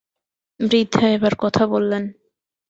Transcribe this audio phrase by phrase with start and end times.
[0.59, 2.03] বৃদ্ধা এবার কথা বললেন।